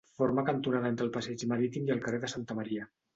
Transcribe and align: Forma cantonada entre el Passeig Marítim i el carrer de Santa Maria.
Forma 0.19 0.43
cantonada 0.45 0.87
entre 0.93 1.05
el 1.07 1.11
Passeig 1.17 1.43
Marítim 1.51 1.91
i 1.91 1.93
el 1.97 2.01
carrer 2.07 2.21
de 2.25 2.31
Santa 2.33 2.57
Maria. 2.61 2.89